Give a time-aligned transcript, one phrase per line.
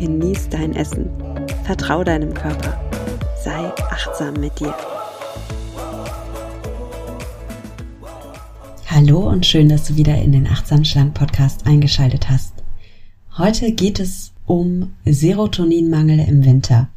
[0.00, 1.10] genieß dein Essen,
[1.64, 2.80] vertrau deinem Körper,
[3.44, 4.74] sei achtsam mit dir.
[8.86, 12.54] Hallo und schön, dass du wieder in den Achtsam Schlank Podcast eingeschaltet hast.
[13.36, 16.88] Heute geht es um Serotoninmangel im Winter.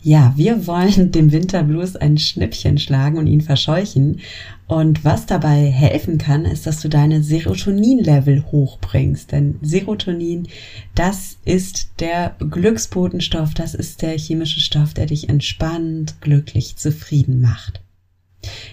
[0.00, 4.20] Ja, wir wollen dem Winterblues ein Schnippchen schlagen und ihn verscheuchen.
[4.68, 9.32] Und was dabei helfen kann, ist, dass du deine Serotonin-Level hochbringst.
[9.32, 10.46] Denn Serotonin,
[10.94, 17.80] das ist der Glücksbotenstoff, das ist der chemische Stoff, der dich entspannt, glücklich, zufrieden macht.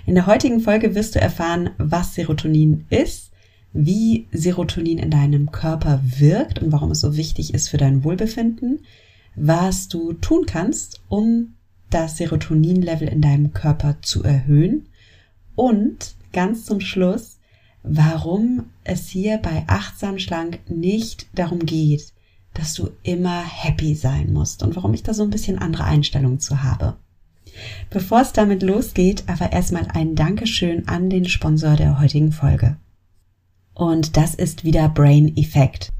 [0.05, 3.31] In der heutigen Folge wirst du erfahren, was Serotonin ist,
[3.73, 8.79] wie Serotonin in deinem Körper wirkt und warum es so wichtig ist für dein Wohlbefinden,
[9.35, 11.55] was du tun kannst, um
[11.89, 14.87] das Serotonin-Level in deinem Körper zu erhöhen
[15.55, 17.39] und ganz zum Schluss,
[17.83, 22.13] warum es hier bei achtsam schlank nicht darum geht,
[22.53, 26.39] dass du immer happy sein musst und warum ich da so ein bisschen andere Einstellungen
[26.39, 26.95] zu habe.
[27.89, 32.77] Bevor es damit losgeht, aber erstmal ein Dankeschön an den Sponsor der heutigen Folge.
[33.73, 35.91] Und das ist wieder Brain Effect.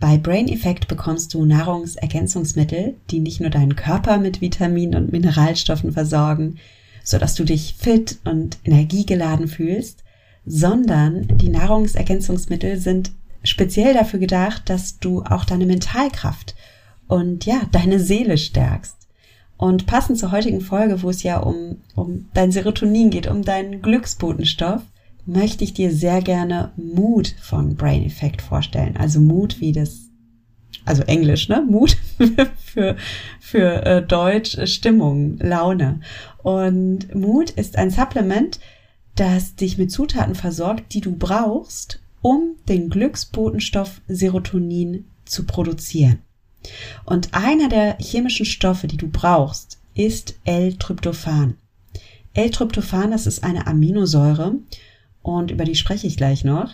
[0.00, 5.92] Bei Brain Effect bekommst du Nahrungsergänzungsmittel, die nicht nur deinen Körper mit Vitaminen und Mineralstoffen
[5.92, 6.56] versorgen,
[7.04, 10.02] so dass du dich fit und energiegeladen fühlst,
[10.46, 16.54] sondern die Nahrungsergänzungsmittel sind speziell dafür gedacht, dass du auch deine Mentalkraft
[17.06, 18.96] und ja, deine Seele stärkst.
[19.58, 23.82] Und passend zur heutigen Folge, wo es ja um, um dein Serotonin geht, um deinen
[23.82, 24.80] Glücksbotenstoff,
[25.26, 28.96] möchte ich dir sehr gerne Mood von Brain Effect vorstellen.
[28.96, 30.08] Also Mood wie das,
[30.84, 31.64] also Englisch, ne?
[31.68, 31.96] Mood
[32.64, 32.96] für,
[33.40, 36.00] für äh, Deutsch, äh, Stimmung, Laune.
[36.42, 38.60] Und Mood ist ein Supplement,
[39.14, 46.18] das dich mit Zutaten versorgt, die du brauchst, um den Glücksbotenstoff Serotonin zu produzieren.
[47.04, 51.56] Und einer der chemischen Stoffe, die du brauchst, ist L-Tryptophan.
[52.34, 54.54] L-Tryptophan, das ist eine Aminosäure
[55.22, 56.70] und über die spreche ich gleich noch.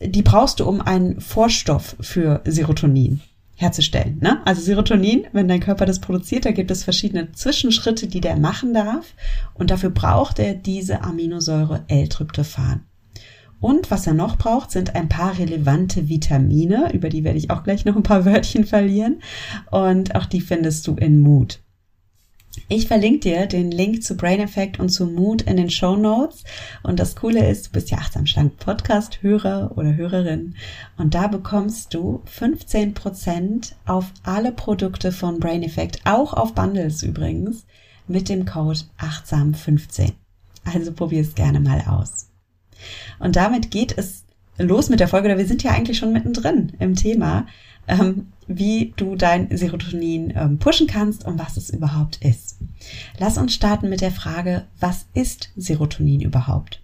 [0.00, 3.20] Die brauchst du, um einen Vorstoff für Serotonin
[3.54, 4.18] herzustellen.
[4.20, 4.40] Ne?
[4.44, 8.74] Also Serotonin, wenn dein Körper das produziert, da gibt es verschiedene Zwischenschritte, die der machen
[8.74, 9.14] darf.
[9.54, 12.82] Und dafür braucht er diese Aminosäure L-Tryptophan.
[13.60, 17.62] Und was er noch braucht, sind ein paar relevante Vitamine, über die werde ich auch
[17.62, 19.22] gleich noch ein paar Wörtchen verlieren.
[19.70, 21.60] Und auch die findest du in Mood.
[22.68, 26.44] Ich verlinke dir den Link zu Brain Effect und zu Mood in den Show Notes.
[26.82, 30.54] Und das Coole ist, du bist ja achtsam schlank Podcast Hörer oder Hörerin.
[30.96, 37.64] Und da bekommst du 15% auf alle Produkte von Brain Effect, auch auf Bundles übrigens,
[38.06, 40.12] mit dem Code achtsam15.
[40.64, 42.28] Also probier es gerne mal aus.
[43.18, 44.21] Und damit geht es
[44.58, 47.46] los mit der Folge, wir sind ja eigentlich schon mittendrin im Thema
[47.88, 52.58] ähm, wie du dein Serotonin ähm, pushen kannst und was es überhaupt ist.
[53.18, 56.82] Lass uns starten mit der Frage, was ist Serotonin überhaupt?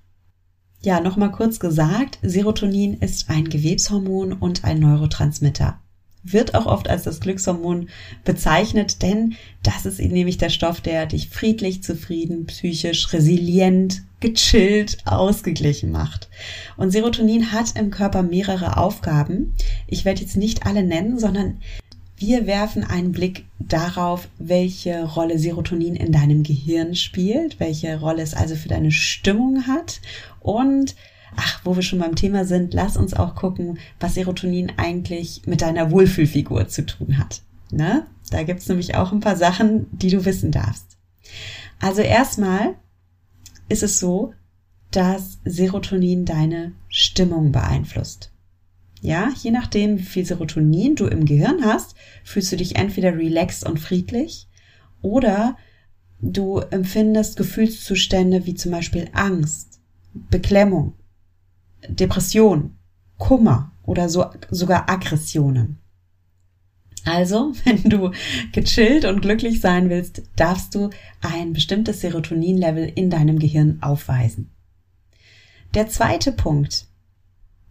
[0.80, 5.80] Ja, nochmal kurz gesagt, Serotonin ist ein Gewebshormon und ein Neurotransmitter.
[6.22, 7.88] Wird auch oft als das Glückshormon
[8.24, 15.90] bezeichnet, denn das ist nämlich der Stoff, der dich friedlich, zufrieden, psychisch, resilient, gechillt, ausgeglichen
[15.90, 16.28] macht.
[16.76, 19.54] Und Serotonin hat im Körper mehrere Aufgaben.
[19.86, 21.60] Ich werde jetzt nicht alle nennen, sondern
[22.16, 28.34] wir werfen einen Blick darauf, welche Rolle Serotonin in deinem Gehirn spielt, welche Rolle es
[28.34, 30.00] also für deine Stimmung hat
[30.40, 30.96] und
[31.36, 35.62] ach, wo wir schon beim Thema sind, lass uns auch gucken, was Serotonin eigentlich mit
[35.62, 37.42] deiner Wohlfühlfigur zu tun hat.
[37.70, 38.06] Ne?
[38.30, 40.96] Da gibt's nämlich auch ein paar Sachen, die du wissen darfst.
[41.80, 42.74] Also erstmal
[43.68, 44.32] ist es so,
[44.90, 48.32] dass Serotonin deine Stimmung beeinflusst.
[49.00, 53.64] Ja, je nachdem, wie viel Serotonin du im Gehirn hast, fühlst du dich entweder relaxed
[53.64, 54.48] und friedlich
[55.02, 55.56] oder
[56.20, 59.80] du empfindest Gefühlszustände wie zum Beispiel Angst,
[60.30, 60.94] Beklemmung,
[61.88, 62.76] Depression,
[63.16, 65.78] Kummer oder so, sogar Aggressionen.
[67.04, 68.12] Also, wenn du
[68.52, 70.90] gechillt und glücklich sein willst, darfst du
[71.20, 74.50] ein bestimmtes Serotoninlevel in deinem Gehirn aufweisen.
[75.74, 76.88] Der zweite Punkt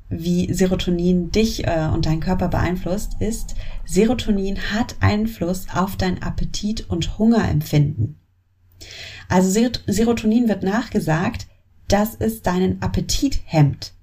[0.09, 3.55] wie Serotonin dich äh, und deinen Körper beeinflusst, ist,
[3.85, 8.17] Serotonin hat Einfluss auf dein Appetit und Hungerempfinden.
[9.27, 11.47] Also Serotonin wird nachgesagt,
[11.87, 13.93] dass es deinen Appetit hemmt.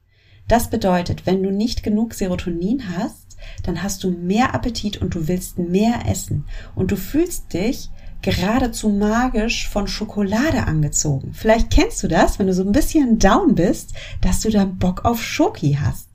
[0.49, 5.29] Das bedeutet, wenn du nicht genug Serotonin hast, dann hast du mehr Appetit und du
[5.29, 6.45] willst mehr essen
[6.75, 7.91] und du fühlst dich
[8.23, 11.33] geradezu magisch von Schokolade angezogen.
[11.35, 13.93] Vielleicht kennst du das, wenn du so ein bisschen down bist,
[14.23, 16.09] dass du dann Bock auf Schoki hast.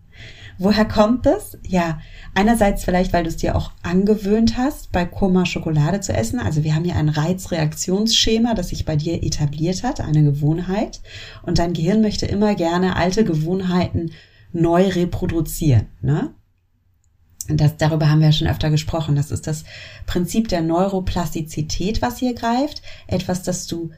[0.62, 1.58] Woher kommt das?
[1.66, 2.02] Ja,
[2.36, 6.38] einerseits vielleicht, weil du es dir auch angewöhnt hast, bei Koma Schokolade zu essen.
[6.38, 11.00] Also wir haben hier ein Reizreaktionsschema, das sich bei dir etabliert hat, eine Gewohnheit.
[11.44, 14.12] Und dein Gehirn möchte immer gerne alte Gewohnheiten
[14.52, 15.88] neu reproduzieren.
[16.02, 16.34] Ne?
[17.48, 19.16] Das, darüber haben wir ja schon öfter gesprochen.
[19.16, 19.64] Das ist das
[20.08, 22.82] Prinzip der Neuroplastizität, was hier greift.
[23.08, 23.92] Etwas, das du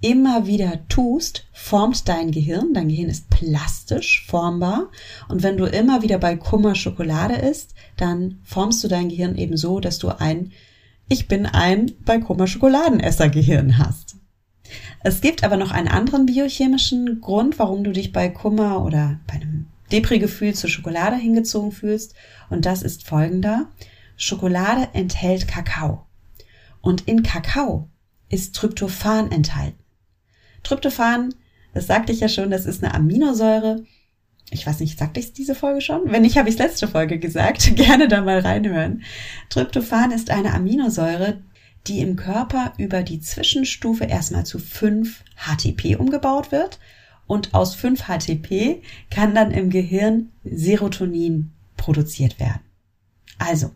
[0.00, 2.72] immer wieder tust, formt dein Gehirn.
[2.72, 4.90] Dein Gehirn ist plastisch formbar.
[5.28, 9.56] Und wenn du immer wieder bei Kummer Schokolade isst, dann formst du dein Gehirn eben
[9.56, 10.52] so, dass du ein
[11.08, 14.16] Ich bin ein bei Kummer Schokoladenesser Gehirn hast.
[15.02, 19.34] Es gibt aber noch einen anderen biochemischen Grund, warum du dich bei Kummer oder bei
[19.34, 22.14] einem Depri-Gefühl zur Schokolade hingezogen fühlst.
[22.50, 23.68] Und das ist folgender.
[24.16, 26.04] Schokolade enthält Kakao.
[26.80, 27.88] Und in Kakao
[28.28, 29.78] ist Tryptophan enthalten.
[30.68, 31.34] Tryptophan,
[31.72, 33.84] das sagte ich ja schon, das ist eine Aminosäure.
[34.50, 36.02] Ich weiß nicht, sagte ich diese Folge schon?
[36.12, 37.74] Wenn nicht, habe ich letzte Folge gesagt.
[37.76, 39.02] Gerne da mal reinhören.
[39.48, 41.42] Tryptophan ist eine Aminosäure,
[41.86, 46.78] die im Körper über die Zwischenstufe erstmal zu 5 HTP umgebaut wird
[47.26, 52.60] und aus 5 HTP kann dann im Gehirn Serotonin produziert werden.
[53.38, 53.70] Also,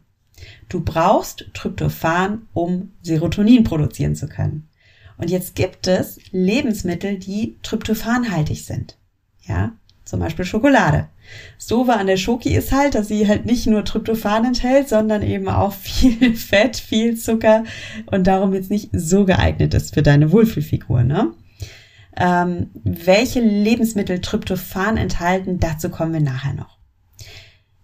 [0.68, 4.68] du brauchst Tryptophan, um Serotonin produzieren zu können.
[5.16, 8.96] Und jetzt gibt es Lebensmittel, die tryptophanhaltig sind.
[9.42, 9.72] Ja,
[10.04, 11.08] zum Beispiel Schokolade.
[11.58, 15.22] So war an der Schoki ist halt, dass sie halt nicht nur Tryptophan enthält, sondern
[15.22, 17.64] eben auch viel Fett, viel Zucker
[18.10, 21.32] und darum jetzt nicht so geeignet ist für deine Wohlfühlfigur, ne?
[22.14, 26.76] Ähm, welche Lebensmittel Tryptophan enthalten, dazu kommen wir nachher noch.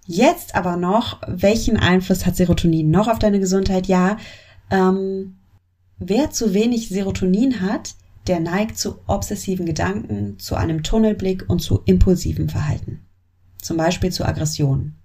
[0.05, 3.87] Jetzt aber noch, welchen Einfluss hat Serotonin noch auf deine Gesundheit?
[3.87, 4.19] Ja,
[4.71, 5.38] ähm,
[5.99, 7.95] wer zu wenig Serotonin hat,
[8.27, 13.07] der neigt zu obsessiven Gedanken, zu einem Tunnelblick und zu impulsivem Verhalten.
[13.61, 14.99] Zum Beispiel zu Aggressionen.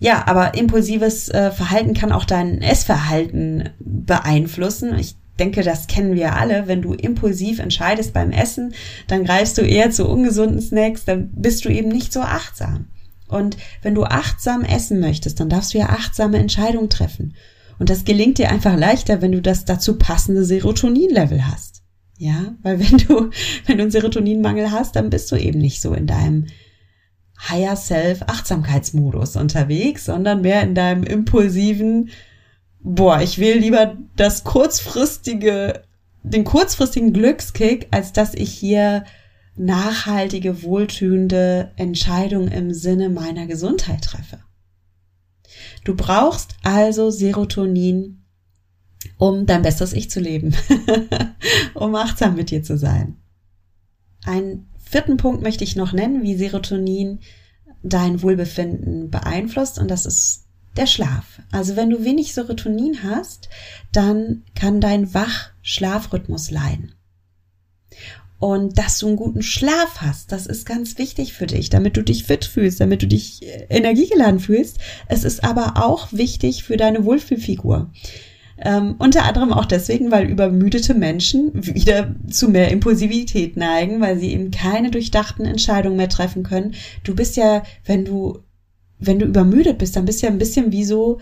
[0.00, 4.96] Ja, aber impulsives äh, Verhalten kann auch dein Essverhalten beeinflussen.
[4.98, 6.66] Ich denke, das kennen wir alle.
[6.66, 8.74] Wenn du impulsiv entscheidest beim Essen,
[9.06, 12.86] dann greifst du eher zu ungesunden Snacks, dann bist du eben nicht so achtsam.
[13.28, 17.34] Und wenn du achtsam essen möchtest, dann darfst du ja achtsame Entscheidungen treffen.
[17.78, 21.82] Und das gelingt dir einfach leichter, wenn du das dazu passende Serotoninlevel hast.
[22.18, 23.30] Ja, weil wenn du,
[23.66, 26.46] wenn du einen Serotoninmangel hast, dann bist du eben nicht so in deinem
[27.48, 32.10] Higher Self Achtsamkeitsmodus unterwegs, sondern mehr in deinem impulsiven,
[32.80, 35.84] boah, ich will lieber das kurzfristige,
[36.24, 39.04] den kurzfristigen Glückskick, als dass ich hier
[39.56, 44.38] nachhaltige, wohltönende Entscheidungen im Sinne meiner Gesundheit treffe.
[45.88, 48.22] Du brauchst also Serotonin,
[49.16, 50.54] um dein bestes Ich zu leben,
[51.74, 53.16] um achtsam mit dir zu sein.
[54.26, 57.20] Einen vierten Punkt möchte ich noch nennen, wie Serotonin
[57.82, 60.44] dein Wohlbefinden beeinflusst und das ist
[60.76, 61.40] der Schlaf.
[61.52, 63.48] Also wenn du wenig Serotonin hast,
[63.90, 66.92] dann kann dein Wach-Schlafrhythmus leiden.
[68.38, 72.02] Und dass du einen guten Schlaf hast, das ist ganz wichtig für dich, damit du
[72.02, 74.78] dich fit fühlst, damit du dich äh, energiegeladen fühlst.
[75.08, 77.90] Es ist aber auch wichtig für deine Wohlfühlfigur.
[78.60, 84.32] Ähm, unter anderem auch deswegen, weil übermüdete Menschen wieder zu mehr Impulsivität neigen, weil sie
[84.32, 86.74] eben keine durchdachten Entscheidungen mehr treffen können.
[87.04, 88.42] Du bist ja, wenn du
[88.98, 91.20] wenn du übermüdet bist, dann bist du ja ein bisschen wie so,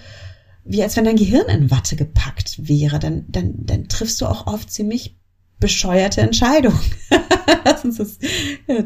[0.64, 2.98] wie als wenn dein Gehirn in Watte gepackt wäre.
[2.98, 5.16] Dann, dann, dann triffst du auch oft ziemlich
[5.60, 6.80] bescheuerte Entscheidungen.
[7.64, 8.18] Lass uns das,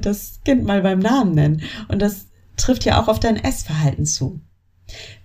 [0.00, 1.62] das Kind mal beim Namen nennen.
[1.88, 4.40] Und das trifft ja auch auf dein Essverhalten zu.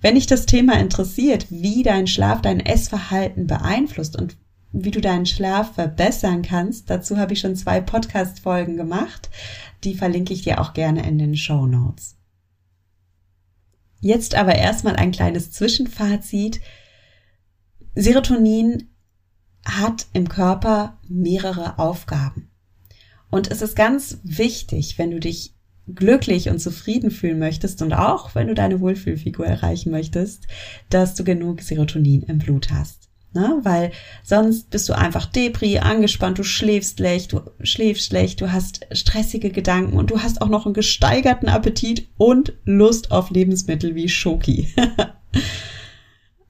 [0.01, 4.37] Wenn dich das Thema interessiert, wie dein Schlaf dein Essverhalten beeinflusst und
[4.71, 9.29] wie du deinen Schlaf verbessern kannst, dazu habe ich schon zwei Podcast-Folgen gemacht.
[9.83, 12.17] Die verlinke ich dir auch gerne in den Show Notes.
[14.01, 16.59] Jetzt aber erstmal ein kleines Zwischenfazit.
[17.95, 18.89] Serotonin
[19.65, 22.49] hat im Körper mehrere Aufgaben.
[23.29, 25.53] Und es ist ganz wichtig, wenn du dich
[25.93, 30.47] glücklich und zufrieden fühlen möchtest und auch wenn du deine Wohlfühlfigur erreichen möchtest,
[30.89, 33.09] dass du genug Serotonin im Blut hast.
[33.33, 33.59] Ne?
[33.63, 33.91] Weil
[34.23, 39.49] sonst bist du einfach Depri, angespannt, du schläfst schlecht, du schläfst schlecht, du hast stressige
[39.49, 44.73] Gedanken und du hast auch noch einen gesteigerten Appetit und Lust auf Lebensmittel wie Schoki.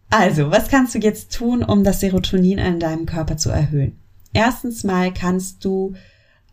[0.10, 3.98] also, was kannst du jetzt tun, um das Serotonin in deinem Körper zu erhöhen?
[4.34, 5.94] Erstens mal kannst du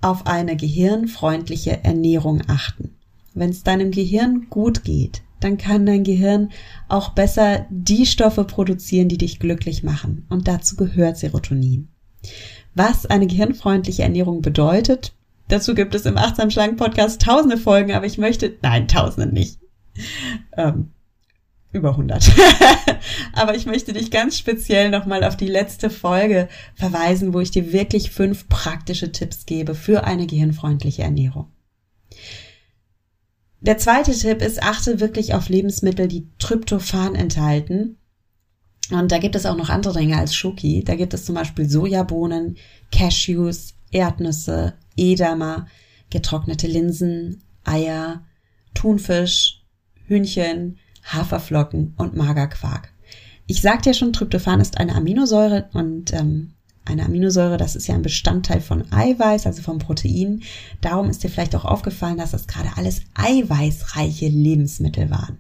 [0.01, 2.95] auf eine gehirnfreundliche Ernährung achten.
[3.35, 6.51] Wenn es deinem Gehirn gut geht, dann kann dein Gehirn
[6.89, 10.27] auch besser die Stoffe produzieren, die dich glücklich machen.
[10.29, 11.89] Und dazu gehört Serotonin.
[12.75, 15.13] Was eine gehirnfreundliche Ernährung bedeutet,
[15.49, 19.59] dazu gibt es im Achtsam Schlank Podcast tausende Folgen, aber ich möchte, nein, tausende nicht.
[20.57, 20.91] Ähm,
[21.73, 22.31] über 100.
[23.33, 27.73] aber ich möchte dich ganz speziell nochmal auf die letzte Folge verweisen, wo ich dir
[27.73, 31.49] wirklich fünf praktische Tipps gebe für eine gehirnfreundliche Ernährung.
[33.61, 37.97] Der zweite Tipp ist, achte wirklich auf Lebensmittel, die Tryptophan enthalten.
[38.91, 40.83] Und da gibt es auch noch andere Dinge als Schoki.
[40.85, 42.57] Da gibt es zum Beispiel Sojabohnen,
[42.91, 45.67] Cashews, Erdnüsse, Edamer,
[46.11, 48.25] getrocknete Linsen, Eier,
[48.75, 49.63] Thunfisch,
[50.07, 52.93] Hühnchen, Haferflocken und Magerquark.
[53.47, 56.53] Ich sagte ja schon, Tryptophan ist eine Aminosäure und ähm,
[56.85, 60.43] eine Aminosäure, das ist ja ein Bestandteil von Eiweiß, also vom Protein.
[60.81, 65.39] Darum ist dir vielleicht auch aufgefallen, dass das gerade alles eiweißreiche Lebensmittel waren.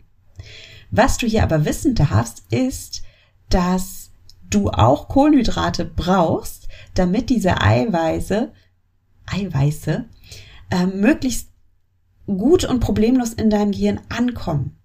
[0.90, 3.02] Was du hier aber wissen darfst, ist,
[3.49, 4.11] dass
[4.50, 8.52] du auch Kohlenhydrate brauchst, damit diese Eiweiße,
[9.26, 10.04] Eiweiße,
[10.71, 11.49] äh, möglichst
[12.26, 14.76] gut und problemlos in deinem Gehirn ankommen.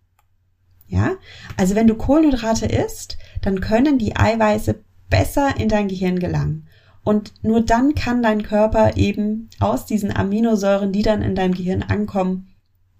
[0.87, 1.15] Ja,
[1.57, 6.67] also wenn du Kohlenhydrate isst, dann können die Eiweiße besser in dein Gehirn gelangen.
[7.03, 11.83] Und nur dann kann dein Körper eben aus diesen Aminosäuren, die dann in deinem Gehirn
[11.83, 12.49] ankommen,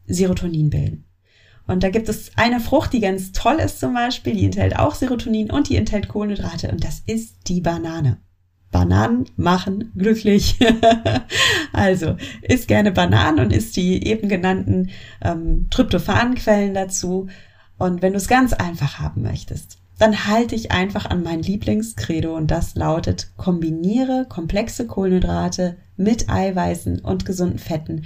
[0.06, 1.06] Serotonin bilden.
[1.66, 4.96] Und da gibt es eine Frucht, die ganz toll ist zum Beispiel, die enthält auch
[4.96, 8.18] Serotonin und die enthält Kohlenhydrate und das ist die Banane.
[8.72, 10.58] Bananen machen glücklich.
[11.74, 14.90] also isst gerne Bananen und isst die eben genannten
[15.22, 17.28] ähm, Tryptophanquellen dazu.
[17.78, 22.36] Und wenn du es ganz einfach haben möchtest, dann halte ich einfach an mein Lieblingskredo
[22.36, 28.04] und das lautet, kombiniere komplexe Kohlenhydrate mit Eiweißen und gesunden Fetten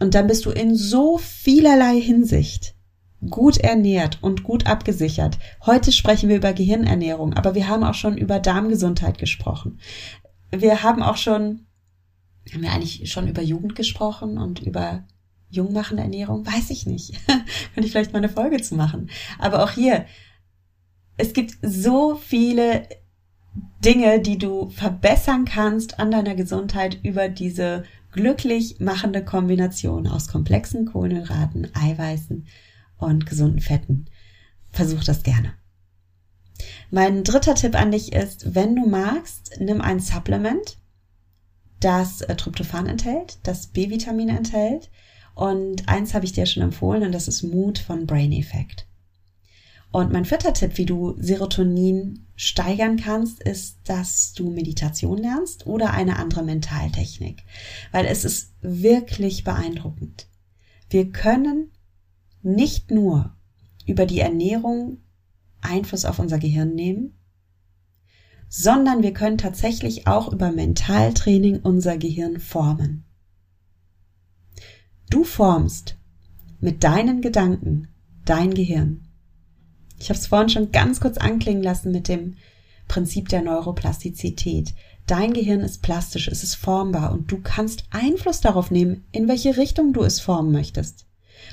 [0.00, 2.74] und dann bist du in so vielerlei Hinsicht
[3.28, 5.38] gut ernährt und gut abgesichert.
[5.66, 9.78] Heute sprechen wir über Gehirnernährung, aber wir haben auch schon über Darmgesundheit gesprochen.
[10.50, 11.66] Wir haben auch schon,
[12.52, 15.04] haben wir eigentlich schon über Jugend gesprochen und über
[15.50, 16.46] jungmachende Ernährung?
[16.46, 17.14] Weiß ich nicht.
[17.26, 19.10] Könnte ich vielleicht mal eine Folge zu machen.
[19.38, 20.06] Aber auch hier,
[21.16, 22.88] es gibt so viele
[23.84, 30.86] Dinge, die du verbessern kannst an deiner Gesundheit über diese glücklich machende Kombination aus komplexen
[30.86, 32.46] Kohlenhydraten, Eiweißen
[32.98, 34.06] und gesunden Fetten.
[34.70, 35.54] Versuch das gerne.
[36.90, 40.78] Mein dritter Tipp an dich ist, wenn du magst, nimm ein Supplement,
[41.80, 44.90] das äh, Tryptophan enthält, das B-Vitamine enthält.
[45.40, 48.86] Und eins habe ich dir schon empfohlen und das ist Mood von Brain Effect.
[49.90, 55.94] Und mein vierter Tipp, wie du Serotonin steigern kannst, ist, dass du Meditation lernst oder
[55.94, 57.42] eine andere Mentaltechnik.
[57.90, 60.26] Weil es ist wirklich beeindruckend.
[60.90, 61.70] Wir können
[62.42, 63.34] nicht nur
[63.86, 64.98] über die Ernährung
[65.62, 67.14] Einfluss auf unser Gehirn nehmen,
[68.50, 73.06] sondern wir können tatsächlich auch über Mentaltraining unser Gehirn formen.
[75.10, 75.96] Du formst
[76.60, 77.88] mit deinen Gedanken
[78.24, 79.08] dein Gehirn.
[79.98, 82.36] Ich habe es vorhin schon ganz kurz anklingen lassen mit dem
[82.86, 84.72] Prinzip der Neuroplastizität.
[85.06, 89.56] Dein Gehirn ist plastisch, es ist formbar und du kannst Einfluss darauf nehmen, in welche
[89.56, 91.06] Richtung du es formen möchtest.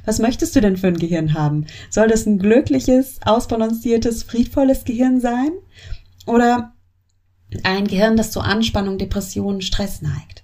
[0.06, 1.66] Was möchtest du denn für ein Gehirn haben?
[1.90, 5.52] Soll das ein glückliches, ausbalanciertes, friedvolles Gehirn sein?
[6.28, 6.74] Oder
[7.64, 10.44] ein Gehirn, das zu Anspannung, Depressionen, Stress neigt?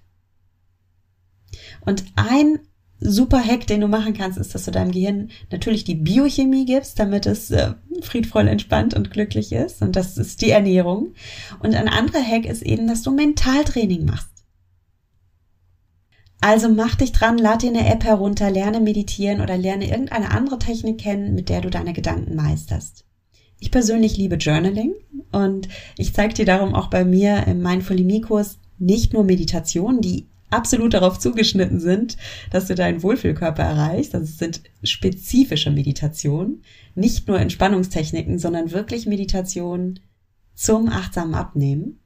[1.85, 2.59] Und ein
[3.03, 6.99] super Hack, den du machen kannst, ist, dass du deinem Gehirn natürlich die Biochemie gibst,
[6.99, 9.81] damit es äh, friedvoll, entspannt und glücklich ist.
[9.81, 11.13] Und das ist die Ernährung.
[11.59, 14.29] Und ein anderer Hack ist eben, dass du Mentaltraining machst.
[16.41, 20.59] Also mach dich dran, lad dir eine App herunter, lerne meditieren oder lerne irgendeine andere
[20.59, 23.05] Technik kennen, mit der du deine Gedanken meisterst.
[23.61, 24.93] Ich persönlich liebe Journaling
[25.31, 30.01] und ich zeige dir darum auch bei mir im Mindfully Me Kurs nicht nur Meditation,
[30.01, 32.17] die absolut darauf zugeschnitten sind,
[32.51, 34.15] dass du deinen Wohlfühlkörper erreichst.
[34.15, 36.63] Also es sind spezifische Meditationen,
[36.95, 39.99] nicht nur Entspannungstechniken, sondern wirklich Meditationen
[40.53, 41.99] zum achtsamen Abnehmen.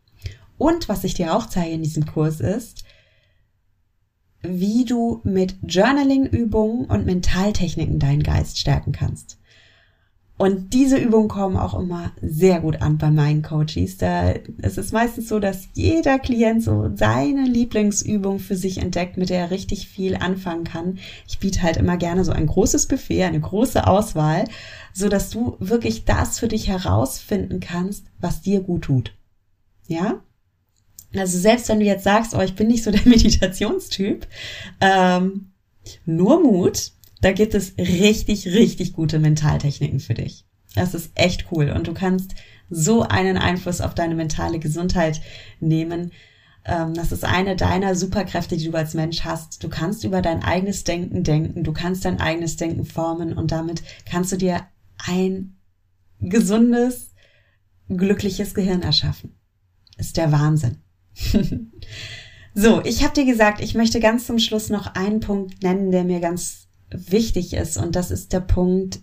[0.57, 2.83] Und was ich dir auch zeige in diesem Kurs ist,
[4.41, 9.39] wie du mit Journaling-Übungen und Mentaltechniken deinen Geist stärken kannst.
[10.37, 13.97] Und diese Übungen kommen auch immer sehr gut an bei meinen Coaches.
[13.97, 19.31] Da es ist meistens so, dass jeder Klient so seine Lieblingsübung für sich entdeckt, mit
[19.31, 20.99] der er richtig viel anfangen kann.
[21.27, 24.45] Ich biete halt immer gerne so ein großes Buffet, eine große Auswahl,
[24.93, 29.13] so dass du wirklich das für dich herausfinden kannst, was dir gut tut.
[29.87, 30.21] Ja?
[31.15, 34.27] Also selbst wenn du jetzt sagst, oh, ich bin nicht so der Meditationstyp,
[34.81, 35.51] ähm,
[36.05, 36.91] nur Mut,
[37.21, 40.45] da gibt es richtig, richtig gute Mentaltechniken für dich.
[40.75, 42.35] Das ist echt cool und du kannst
[42.69, 45.21] so einen Einfluss auf deine mentale Gesundheit
[45.59, 46.11] nehmen.
[46.65, 49.63] Ähm, das ist eine deiner Superkräfte, die du als Mensch hast.
[49.63, 53.81] Du kannst über dein eigenes Denken denken, du kannst dein eigenes Denken formen und damit
[54.05, 55.57] kannst du dir ein
[56.19, 57.13] gesundes,
[57.89, 59.35] glückliches Gehirn erschaffen.
[59.97, 60.77] Ist der Wahnsinn.
[62.53, 66.03] so, ich habe dir gesagt, ich möchte ganz zum Schluss noch einen Punkt nennen, der
[66.03, 67.77] mir ganz wichtig ist.
[67.77, 68.99] Und das ist der Punkt,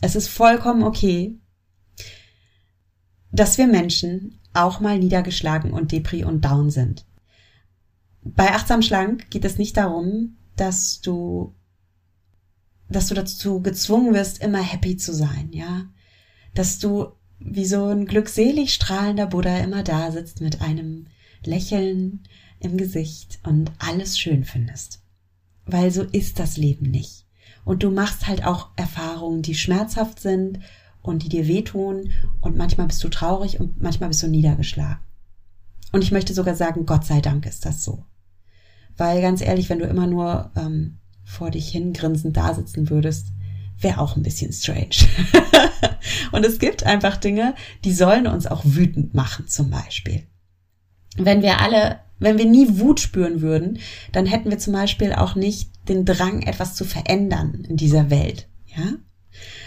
[0.00, 1.38] es ist vollkommen okay,
[3.32, 7.06] dass wir Menschen auch mal niedergeschlagen und depri und down sind.
[8.22, 11.54] Bei achtsam schlank geht es nicht darum, dass du,
[12.88, 15.86] dass du dazu gezwungen wirst, immer happy zu sein, ja,
[16.54, 21.06] dass du wie so ein glückselig strahlender Buddha immer da sitzt mit einem
[21.44, 22.24] Lächeln
[22.58, 24.99] im Gesicht und alles schön findest
[25.72, 27.26] weil so ist das Leben nicht.
[27.64, 30.60] Und du machst halt auch Erfahrungen, die schmerzhaft sind
[31.02, 35.00] und die dir wehtun und manchmal bist du traurig und manchmal bist du niedergeschlagen.
[35.92, 38.04] Und ich möchte sogar sagen, Gott sei Dank ist das so.
[38.96, 43.28] Weil ganz ehrlich, wenn du immer nur ähm, vor dich hingrinsend da sitzen würdest,
[43.78, 44.96] wäre auch ein bisschen strange.
[46.32, 50.26] und es gibt einfach Dinge, die sollen uns auch wütend machen, zum Beispiel.
[51.16, 53.78] Wenn wir alle wenn wir nie Wut spüren würden,
[54.12, 58.48] dann hätten wir zum Beispiel auch nicht den Drang, etwas zu verändern in dieser Welt.
[58.66, 58.94] Ja?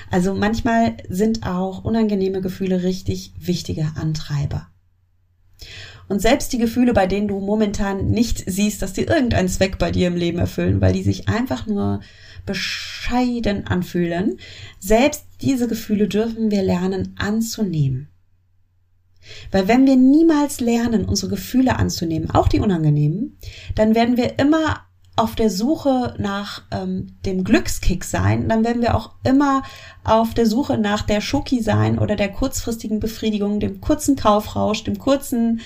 [0.09, 4.67] Also manchmal sind auch unangenehme Gefühle richtig wichtige Antreiber.
[6.07, 9.89] Und selbst die Gefühle, bei denen du momentan nicht siehst, dass die irgendeinen Zweck bei
[9.89, 12.01] dir im Leben erfüllen, weil die sich einfach nur
[12.45, 14.37] bescheiden anfühlen,
[14.79, 18.09] selbst diese Gefühle dürfen wir lernen anzunehmen.
[19.53, 23.37] Weil wenn wir niemals lernen, unsere Gefühle anzunehmen, auch die unangenehmen,
[23.75, 24.81] dann werden wir immer
[25.15, 29.61] auf der Suche nach ähm, dem Glückskick sein, dann werden wir auch immer
[30.03, 34.97] auf der Suche nach der Schoki sein oder der kurzfristigen Befriedigung, dem kurzen Kaufrausch, dem
[34.97, 35.61] kurzen,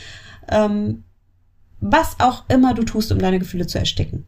[0.50, 1.06] ähm,
[1.80, 4.26] was auch immer du tust, um deine Gefühle zu ersticken.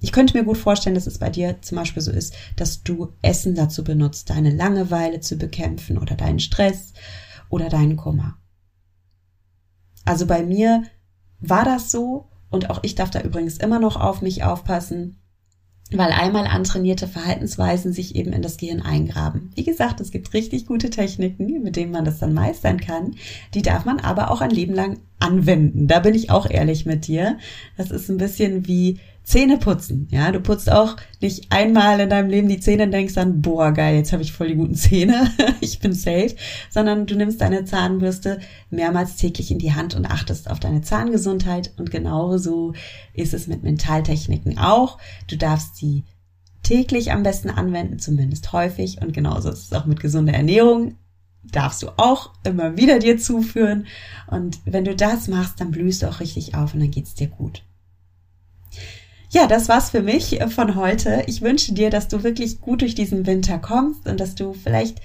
[0.00, 3.12] Ich könnte mir gut vorstellen, dass es bei dir zum Beispiel so ist, dass du
[3.20, 6.94] Essen dazu benutzt, deine Langeweile zu bekämpfen oder deinen Stress
[7.50, 8.38] oder deinen Kummer.
[10.04, 10.84] Also bei mir
[11.40, 15.16] war das so und auch ich darf da übrigens immer noch auf mich aufpassen,
[15.90, 19.50] weil einmal antrainierte Verhaltensweisen sich eben in das Gehirn eingraben.
[19.54, 23.16] Wie gesagt, es gibt richtig gute Techniken, mit denen man das dann meistern kann.
[23.54, 25.88] Die darf man aber auch ein Leben lang anwenden.
[25.88, 27.38] Da bin ich auch ehrlich mit dir.
[27.76, 30.08] Das ist ein bisschen wie Zähne putzen.
[30.10, 33.72] Ja, du putzt auch nicht einmal in deinem Leben die Zähne und denkst dann, boah,
[33.72, 35.30] geil, jetzt habe ich voll die guten Zähne,
[35.60, 36.34] ich bin safe,
[36.70, 41.72] sondern du nimmst deine Zahnbürste mehrmals täglich in die Hand und achtest auf deine Zahngesundheit
[41.76, 42.74] und genauso
[43.14, 44.98] ist es mit Mentaltechniken auch.
[45.28, 46.02] Du darfst sie
[46.62, 50.96] täglich am besten anwenden, zumindest häufig und genauso ist es auch mit gesunder Ernährung
[51.44, 53.86] darfst du auch immer wieder dir zuführen.
[54.28, 57.26] Und wenn du das machst, dann blühst du auch richtig auf und dann geht's dir
[57.26, 57.64] gut.
[59.34, 61.24] Ja, das war's für mich äh, von heute.
[61.26, 65.00] Ich wünsche dir, dass du wirklich gut durch diesen Winter kommst und dass du vielleicht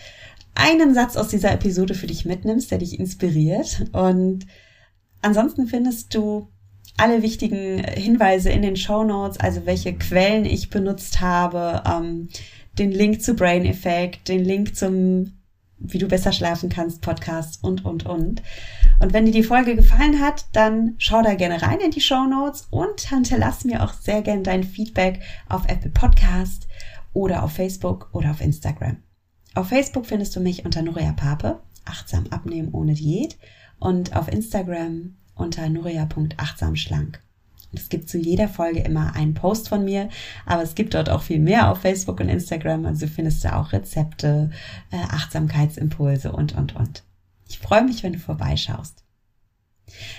[0.53, 3.85] einen Satz aus dieser Episode für dich mitnimmst, der dich inspiriert.
[3.93, 4.45] Und
[5.21, 6.49] ansonsten findest du
[6.97, 12.27] alle wichtigen Hinweise in den Show Notes, also welche Quellen ich benutzt habe, ähm,
[12.77, 15.37] den Link zu Brain Effect, den Link zum
[15.79, 18.41] wie du besser schlafen kannst, Podcast und, und, und.
[18.99, 22.25] Und wenn dir die Folge gefallen hat, dann schau da gerne rein in die Show
[22.25, 26.67] Notes und hinterlass mir auch sehr gerne dein Feedback auf Apple Podcast
[27.13, 28.97] oder auf Facebook oder auf Instagram.
[29.53, 33.38] Auf Facebook findest du mich unter Nuria Pape, achtsam abnehmen ohne Diät
[33.79, 37.21] und auf Instagram unter nuria.achtsamschlank.
[37.73, 40.10] Es gibt zu jeder Folge immer einen Post von mir,
[40.45, 42.86] aber es gibt dort auch viel mehr auf Facebook und Instagram.
[42.86, 44.51] Also findest du auch Rezepte,
[44.91, 47.03] äh, Achtsamkeitsimpulse und, und, und.
[47.47, 49.03] Ich freue mich, wenn du vorbeischaust.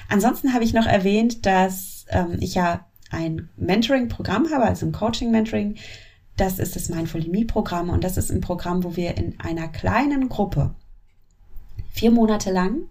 [0.08, 5.76] Ansonsten habe ich noch erwähnt, dass ähm, ich ja ein Mentoring-Programm habe, also ein Coaching-Mentoring.
[6.36, 10.74] Das ist das Mindful-Me-Programm und das ist ein Programm, wo wir in einer kleinen Gruppe
[11.90, 12.82] vier Monate lang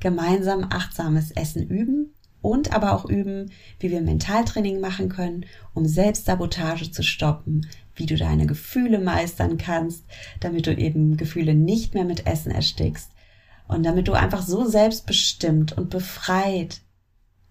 [0.00, 6.90] gemeinsam achtsames Essen üben und aber auch üben, wie wir Mentaltraining machen können, um Selbstsabotage
[6.90, 10.04] zu stoppen, wie du deine Gefühle meistern kannst,
[10.40, 13.10] damit du eben Gefühle nicht mehr mit Essen erstickst
[13.68, 16.80] und damit du einfach so selbstbestimmt und befreit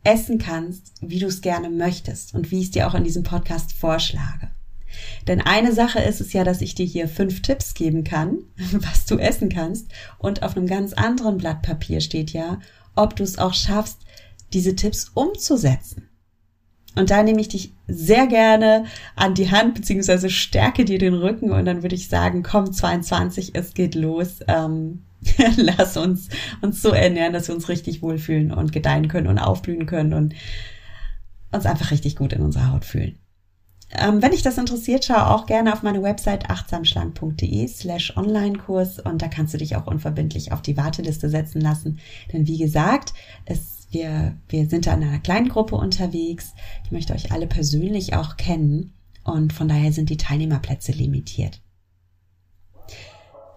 [0.04, 3.24] essen kannst, wie du es gerne möchtest und wie ich es dir auch in diesem
[3.24, 4.52] Podcast vorschlage.
[5.28, 8.40] Denn eine Sache ist es ja, dass ich dir hier fünf Tipps geben kann,
[8.72, 9.88] was du essen kannst.
[10.18, 12.60] Und auf einem ganz anderen Blatt Papier steht ja,
[12.96, 14.00] ob du es auch schaffst,
[14.54, 16.05] diese Tipps umzusetzen.
[16.96, 21.52] Und da nehme ich dich sehr gerne an die Hand, beziehungsweise stärke dir den Rücken
[21.52, 24.40] und dann würde ich sagen, komm 22, es geht los.
[24.48, 25.04] Ähm,
[25.58, 26.30] lass uns
[26.62, 30.36] uns so ernähren, dass wir uns richtig wohlfühlen und gedeihen können und aufblühen können und
[31.52, 33.18] uns einfach richtig gut in unserer Haut fühlen.
[33.92, 39.22] Ähm, wenn dich das interessiert, schau auch gerne auf meine Website achtsamschlank.de slash Online-Kurs und
[39.22, 42.00] da kannst du dich auch unverbindlich auf die Warteliste setzen lassen.
[42.34, 43.14] Denn wie gesagt,
[43.46, 46.54] es, wir, wir sind da in einer kleinen Gruppe unterwegs.
[46.84, 51.62] Ich möchte euch alle persönlich auch kennen und von daher sind die Teilnehmerplätze limitiert.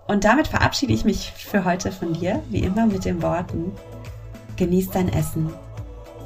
[0.07, 3.73] Und damit verabschiede ich mich für heute von dir, wie immer mit den Worten,
[4.57, 5.51] genieß dein Essen,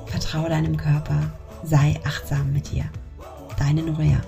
[0.06, 1.32] vertraue deinem Körper,
[1.64, 2.84] sei achtsam mit dir.
[3.58, 4.20] Deine Nuria.